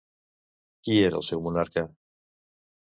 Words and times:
Qui 0.87 0.97
era 1.09 1.21
el 1.21 1.27
seu 1.29 1.45
monarca? 1.51 1.87